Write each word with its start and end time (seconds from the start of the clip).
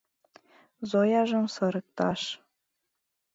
Зояжым 0.89 1.45
сырыкташ. 1.53 2.21